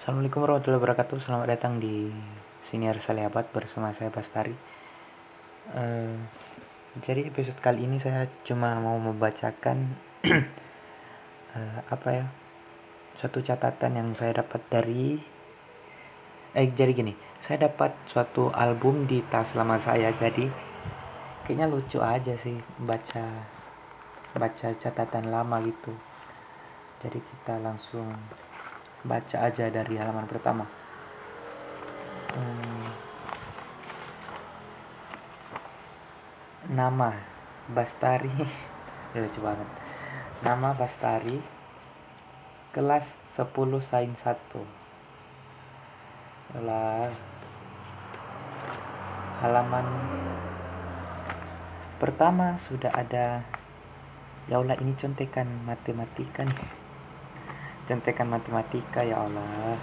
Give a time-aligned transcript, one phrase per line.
[0.00, 1.20] Assalamualaikum warahmatullahi wabarakatuh.
[1.20, 2.08] Selamat datang di
[2.64, 4.56] Siniar Salehabat bersama saya Bastari.
[5.76, 6.16] Uh,
[7.04, 12.32] jadi episode kali ini saya cuma mau membacakan uh, apa ya
[13.12, 15.20] suatu catatan yang saya dapat dari
[16.56, 20.48] eh jadi gini saya dapat suatu album di tas lama saya jadi
[21.44, 23.44] kayaknya lucu aja sih baca
[24.32, 25.92] baca catatan lama gitu
[27.04, 28.16] jadi kita langsung
[29.04, 30.68] baca aja dari halaman pertama.
[32.36, 32.92] Hmm.
[36.70, 37.10] Nama
[37.70, 38.30] Bastari
[39.16, 39.68] ya lucu banget.
[40.44, 41.40] Nama Bastari
[42.70, 43.50] kelas 10
[43.80, 44.36] sains 1.
[46.60, 47.08] Lah
[49.40, 49.86] halaman
[51.96, 53.44] pertama sudah ada
[54.48, 56.79] ya Allah ini contekan matematika nih
[57.90, 59.74] contekan matematika ya Allah.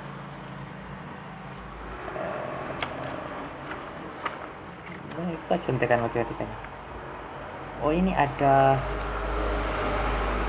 [5.19, 6.47] Mereka eh, contekan matematika
[7.81, 8.78] oh ini ada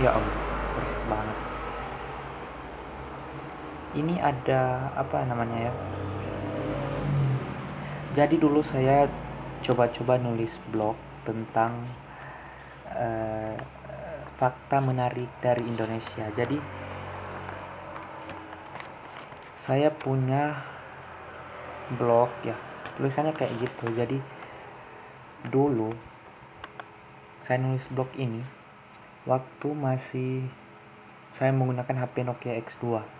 [0.01, 0.39] ya Allah
[0.77, 1.39] bersih banget.
[3.98, 4.62] Ini ada
[4.95, 5.73] apa namanya ya?
[8.14, 9.09] Jadi dulu saya
[9.64, 11.84] coba-coba nulis blog tentang
[12.95, 13.56] uh,
[14.39, 16.31] fakta menarik dari Indonesia.
[16.33, 16.56] Jadi
[19.59, 20.64] saya punya
[21.98, 22.55] blog ya
[22.97, 23.91] tulisannya kayak gitu.
[23.92, 24.19] Jadi
[25.51, 25.92] dulu
[27.42, 28.42] saya nulis blog ini
[29.27, 30.47] waktu masih
[31.34, 33.19] saya menggunakan HP Nokia X2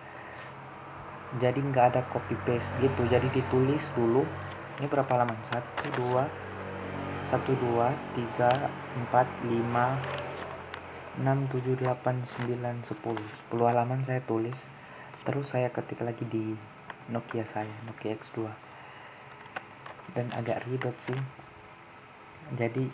[1.37, 3.05] jadi nggak ada copy paste gitu.
[3.05, 4.25] Jadi ditulis dulu.
[4.81, 6.25] Ini berapa halaman satu dua
[7.29, 10.01] satu dua tiga empat lima
[11.21, 13.21] enam tujuh delapan sembilan sepuluh.
[13.29, 14.65] Sepuluh halaman saya tulis
[15.27, 16.55] terus saya ketik lagi di
[17.09, 18.69] Nokia saya Nokia X2
[20.13, 21.17] dan agak ribet sih.
[22.53, 22.89] Jadi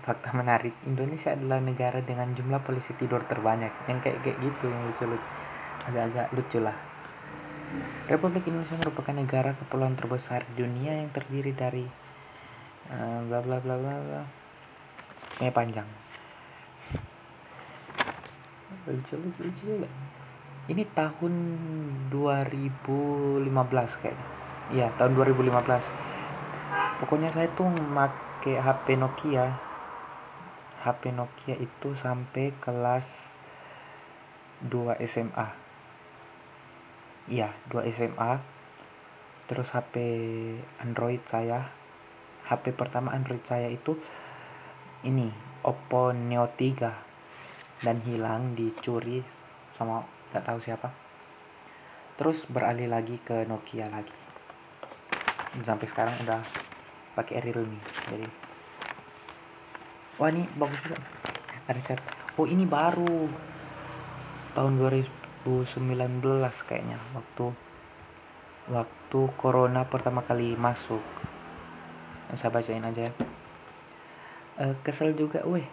[0.00, 3.72] fakta menarik Indonesia adalah negara dengan jumlah polisi tidur terbanyak.
[3.88, 5.28] Yang kayak kayak gitu yang lucu-lucu.
[5.86, 6.76] Agak-agak lucu lah.
[8.08, 11.84] Republik Indonesia merupakan negara kepulauan terbesar di dunia yang terdiri dari
[12.88, 14.22] uh, bla bla bla bla bla.
[15.52, 15.88] Panjang.
[18.86, 19.90] Lucu lucu lucu juga
[20.66, 21.34] ini tahun
[22.10, 24.26] 2015 kayaknya.
[24.74, 25.94] Iya tahun 2015
[26.98, 29.58] pokoknya saya tuh make HP Nokia.
[30.82, 33.38] HP Nokia itu sampai kelas
[34.66, 35.66] 2 SMA
[37.26, 38.38] iya 2 SMA
[39.46, 39.94] terus HP
[40.82, 41.70] Android saya.
[42.46, 43.98] HP pertama Android saya itu
[45.02, 45.30] ini
[45.66, 49.26] Oppo Neo 3 dan hilang dicuri
[49.74, 50.92] sama nggak tahu siapa.
[52.20, 54.12] Terus beralih lagi ke Nokia lagi.
[55.64, 56.44] Sampai sekarang udah
[57.16, 57.80] pakai Realme.
[58.12, 58.28] Jadi
[60.20, 61.00] wah ini bagus juga.
[61.64, 62.00] Ada cat.
[62.36, 63.32] Oh ini baru.
[64.52, 65.80] Tahun 2019
[66.68, 67.56] kayaknya waktu
[68.68, 71.00] waktu corona pertama kali masuk.
[72.36, 73.12] Saya bacain aja ya.
[74.60, 75.40] Uh, kesel juga.
[75.48, 75.64] Weh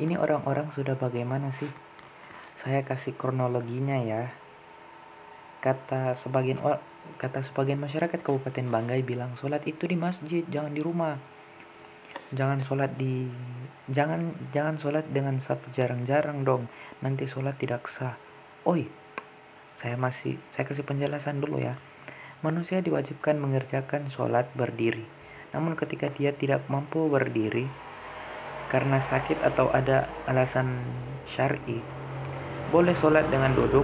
[0.00, 1.68] ini orang-orang sudah bagaimana sih
[2.60, 4.36] saya kasih kronologinya ya.
[5.64, 6.60] Kata sebagian
[7.16, 11.16] kata sebagian masyarakat Kabupaten Banggai bilang sholat itu di masjid, jangan di rumah.
[12.36, 13.32] Jangan sholat di
[13.88, 16.68] jangan jangan sholat dengan saf jarang-jarang dong.
[17.00, 18.20] Nanti sholat tidak sah.
[18.68, 18.92] Oi,
[19.80, 21.80] saya masih saya kasih penjelasan dulu ya.
[22.44, 25.08] Manusia diwajibkan mengerjakan sholat berdiri.
[25.56, 27.68] Namun ketika dia tidak mampu berdiri
[28.68, 30.78] karena sakit atau ada alasan
[31.26, 31.82] syar'i,
[32.70, 33.82] boleh sholat dengan duduk.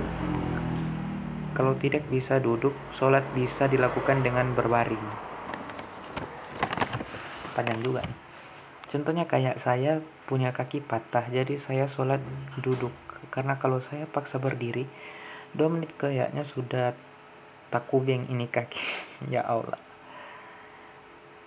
[1.58, 5.02] Kalau tidak bisa duduk, sholat bisa dilakukan dengan berbaring.
[7.58, 8.06] Panjang juga.
[8.86, 9.98] Contohnya kayak saya
[10.30, 12.22] punya kaki patah, jadi saya sholat
[12.62, 12.94] duduk.
[13.34, 14.86] Karena kalau saya paksa berdiri,
[15.50, 16.94] dua menit kayaknya sudah
[17.74, 18.78] takubeng ini kaki.
[19.34, 19.82] ya Allah.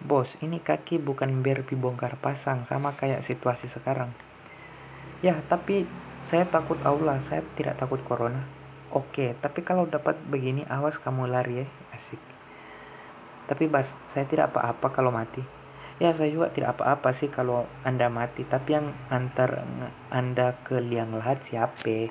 [0.03, 4.11] Bos, ini kaki bukan biar dibongkar pasang, sama kayak situasi sekarang.
[5.23, 5.87] Ya, tapi
[6.27, 8.43] saya takut Allah, saya tidak takut corona.
[8.89, 12.17] Oke, tapi kalau dapat begini awas kamu lari ya, asik.
[13.45, 15.41] Tapi Bas, saya tidak apa-apa kalau mati.
[15.99, 19.67] Ya, saya juga tidak apa-apa sih kalau Anda mati, tapi yang antar
[20.09, 22.09] Anda ke liang lahat siapa?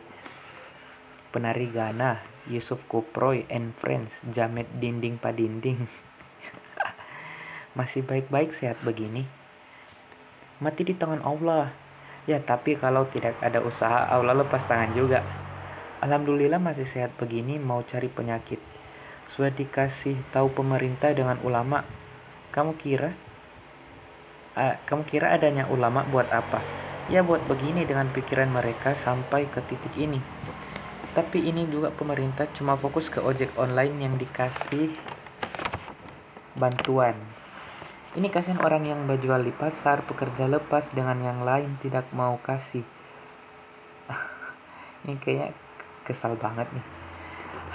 [1.34, 5.88] Penari Ghana, Yusuf Kuproy and Friends, Jamet Dinding Padinding.
[7.78, 9.24] Masih baik-baik sehat begini.
[10.60, 11.72] Mati di tangan Allah,
[12.28, 15.24] Ya, tapi kalau tidak ada usaha, Allah lepas tangan juga.
[16.04, 18.60] Alhamdulillah masih sehat begini, mau cari penyakit.
[19.28, 21.84] sudah dikasih tahu pemerintah dengan ulama
[22.48, 23.12] kamu kira
[24.56, 26.64] uh, kamu kira adanya ulama buat apa
[27.12, 30.24] ya buat begini dengan pikiran mereka sampai ke titik ini
[31.12, 34.96] tapi ini juga pemerintah cuma fokus ke ojek online yang dikasih
[36.56, 37.20] bantuan
[38.16, 42.86] ini kasihan orang yang berjual di pasar, pekerja lepas dengan yang lain tidak mau kasih.
[45.04, 45.52] ini kayaknya
[46.08, 46.86] kesal banget nih.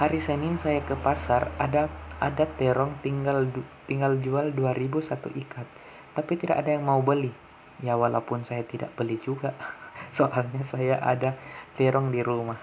[0.02, 1.86] Hari Senin saya ke pasar, ada
[2.18, 3.46] ada terong tinggal
[3.86, 5.70] tinggal jual 2000 satu ikat.
[6.18, 7.30] Tapi tidak ada yang mau beli.
[7.78, 9.54] Ya walaupun saya tidak beli juga.
[10.18, 11.38] Soalnya saya ada
[11.78, 12.58] terong di rumah.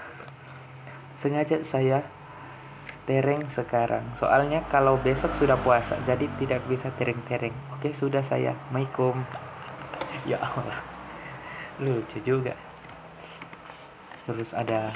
[1.15, 2.03] Sengaja saya
[3.11, 4.07] tereng sekarang.
[4.15, 7.51] Soalnya kalau besok sudah puasa, jadi tidak bisa tereng-tereng.
[7.75, 8.55] Oke, sudah saya.
[8.71, 9.19] Assalamualaikum.
[10.31, 10.79] Ya Allah.
[11.83, 12.55] Lucu juga.
[14.29, 14.95] Terus ada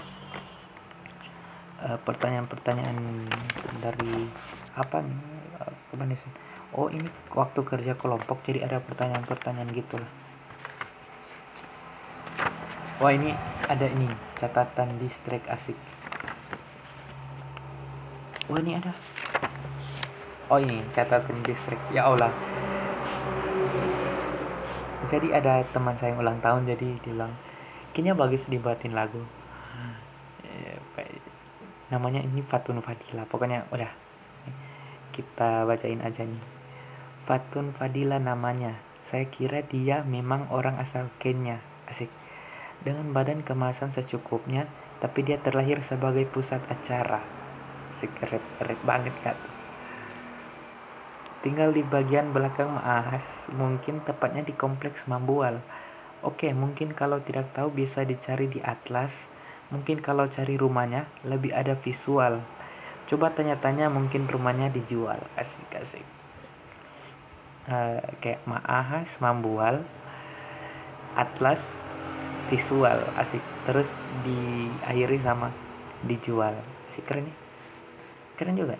[2.07, 3.27] pertanyaan pertanyaan-pertanyaan
[3.83, 4.31] dari
[4.79, 6.15] apa nih?
[6.15, 6.31] Sih?
[6.77, 10.11] Oh, ini waktu kerja kelompok jadi ada pertanyaan-pertanyaan gitu lah.
[13.03, 13.35] Wah, ini
[13.67, 14.07] ada ini
[14.39, 15.94] catatan distrik asik
[18.49, 18.93] oh ini ada.
[20.53, 22.29] Oh ini catatan distrik ya Allah.
[25.09, 27.33] Jadi ada teman saya yang ulang tahun jadi dia bilang
[27.97, 29.25] kayaknya bagus dibuatin lagu.
[30.45, 30.77] Eh,
[31.89, 33.25] namanya ini Fatun Fadila.
[33.25, 33.89] Pokoknya udah.
[35.15, 36.45] Kita bacain aja nih.
[37.25, 38.81] Fatun Fadila namanya.
[39.05, 41.65] Saya kira dia memang orang asal Kenya.
[41.89, 42.13] Asik.
[42.85, 44.69] Dengan badan kemasan secukupnya
[45.01, 47.44] tapi dia terlahir sebagai pusat acara
[47.95, 49.39] secret rep banget kan
[51.45, 55.61] tinggal di bagian belakang Maas mungkin tepatnya di kompleks Mambual.
[56.25, 59.29] Oke mungkin kalau tidak tahu bisa dicari di Atlas.
[59.69, 62.41] Mungkin kalau cari rumahnya lebih ada visual.
[63.05, 65.21] Coba tanya-tanya mungkin rumahnya dijual.
[65.37, 66.09] Asik asik.
[67.69, 69.85] Uh, kayak Maahas Mambual
[71.13, 71.85] Atlas
[72.49, 73.05] visual.
[73.21, 73.45] Asik.
[73.69, 75.53] Terus diakhiri sama
[76.09, 76.57] dijual.
[76.89, 77.44] Sih keren nih
[78.35, 78.77] keren juga.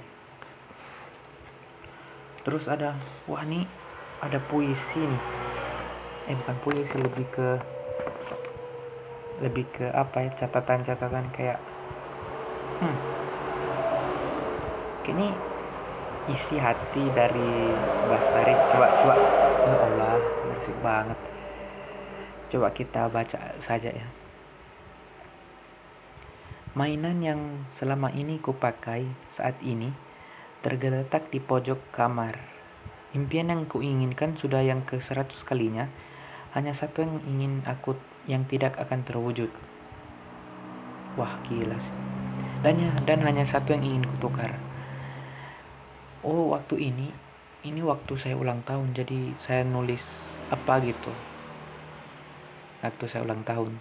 [2.45, 2.99] Terus ada
[3.31, 3.65] wah nih
[4.21, 5.23] ada puisi nih.
[6.31, 7.49] Eh bukan puisi lebih ke
[9.43, 11.59] lebih ke apa ya catatan-catatan kayak
[12.79, 12.97] hmm
[15.05, 15.29] kini
[16.33, 17.75] isi hati dari
[18.09, 19.15] Bastari coba coba.
[19.65, 20.17] Ya Allah
[20.49, 21.19] bersih banget.
[22.49, 24.24] Coba kita baca saja ya
[26.75, 29.95] Mainan yang selama ini kupakai saat ini
[30.59, 32.35] tergeletak di pojok kamar.
[33.15, 35.87] Impian yang kuinginkan sudah yang ke seratus kalinya,
[36.51, 37.95] hanya satu yang ingin aku
[38.27, 39.55] yang tidak akan terwujud.
[41.15, 41.95] Wah gila sih.
[42.67, 44.59] Dan, ya, dan hanya satu yang ingin kutukar.
[46.27, 47.15] Oh waktu ini,
[47.63, 51.15] ini waktu saya ulang tahun jadi saya nulis apa gitu.
[52.83, 53.79] Waktu saya ulang tahun.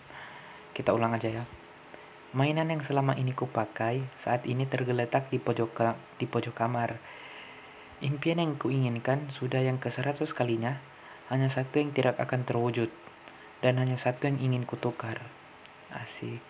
[0.78, 1.63] Kita ulang aja ya.
[2.34, 5.78] Mainan yang selama ini kupakai saat ini tergeletak di pojok
[6.18, 6.98] di pojok kamar.
[8.02, 10.82] Impian yang kuinginkan sudah yang ke seratus kalinya,
[11.30, 12.90] hanya satu yang tidak akan terwujud,
[13.62, 15.22] dan hanya satu yang ingin kutukar.
[15.94, 16.42] Asik.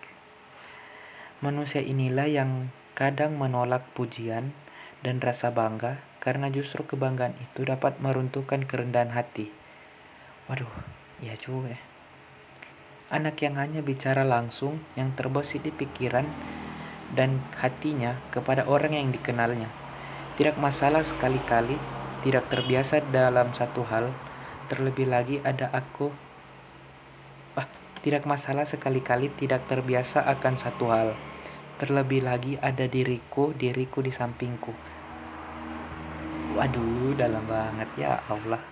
[1.44, 4.56] Manusia inilah yang kadang menolak pujian
[5.04, 9.52] dan rasa bangga karena justru kebanggaan itu dapat meruntuhkan kerendahan hati.
[10.48, 10.72] Waduh,
[11.20, 11.76] ya juga.
[13.12, 16.24] Anak yang hanya bicara langsung, yang terbesit di pikiran
[17.12, 19.68] dan hatinya kepada orang yang dikenalnya.
[20.40, 21.76] Tidak masalah sekali-kali,
[22.24, 24.08] tidak terbiasa dalam satu hal,
[24.72, 26.08] terlebih lagi ada aku.
[27.60, 27.68] Ah,
[28.00, 31.12] tidak masalah sekali-kali tidak terbiasa akan satu hal,
[31.76, 34.72] terlebih lagi ada diriku, diriku di sampingku.
[36.56, 38.62] Waduh, dalam banget ya Allah.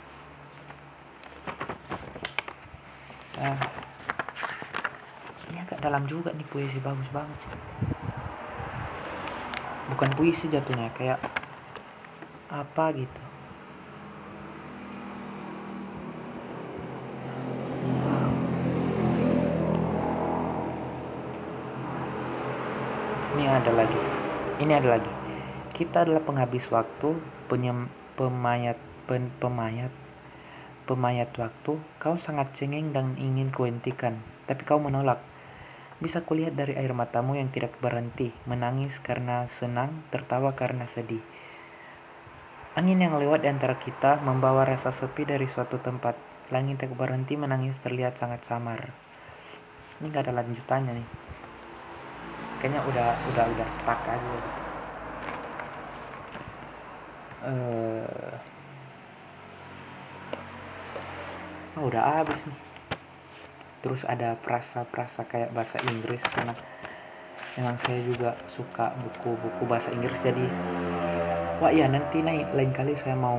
[3.36, 3.81] Ah
[5.82, 7.34] dalam juga nih puisi bagus banget
[9.90, 11.18] bukan puisi jatuhnya kayak
[12.48, 13.22] apa gitu.
[23.32, 24.00] Ini ada lagi.
[24.60, 25.12] Ini ada lagi.
[25.72, 27.16] Kita adalah penghabis waktu
[27.48, 28.76] penyem, pemayat
[29.08, 29.90] pen, pemayat
[30.84, 31.80] pemayat waktu.
[31.98, 35.31] Kau sangat cengeng dan ingin kuhentikan tapi kau menolak
[36.02, 41.22] bisa kulihat dari air matamu yang tidak berhenti, menangis karena senang, tertawa karena sedih.
[42.74, 46.18] Angin yang lewat di antara kita membawa rasa sepi dari suatu tempat.
[46.50, 48.90] Langit tak berhenti menangis terlihat sangat samar.
[50.02, 51.08] Ini gak ada lanjutannya nih.
[52.58, 54.62] Kayaknya udah udah udah stuck aja gitu.
[57.42, 58.38] uh,
[61.78, 62.71] oh, udah habis nih
[63.82, 66.54] terus ada frasa-frasa kayak bahasa Inggris karena
[67.58, 70.22] memang saya juga suka buku-buku bahasa Inggris.
[70.22, 70.46] Jadi
[71.58, 73.38] wah iya nanti nih lain kali saya mau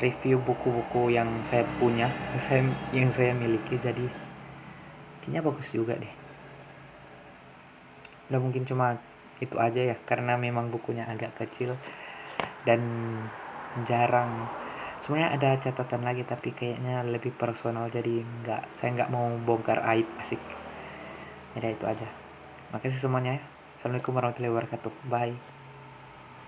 [0.00, 2.08] review buku-buku yang saya punya
[2.44, 3.76] saya yang saya miliki.
[3.76, 4.08] Jadi
[5.22, 6.14] kayaknya bagus juga deh.
[8.32, 8.96] Udah mungkin cuma
[9.38, 11.76] itu aja ya karena memang bukunya agak kecil
[12.64, 12.80] dan
[13.84, 14.48] jarang
[15.02, 20.06] sebenarnya ada catatan lagi tapi kayaknya lebih personal jadi nggak saya nggak mau bongkar aib
[20.20, 20.42] asik.
[21.54, 22.08] Jadi itu aja.
[22.74, 23.42] Makasih semuanya ya.
[23.78, 24.92] Assalamualaikum warahmatullahi wabarakatuh.
[25.06, 25.53] Bye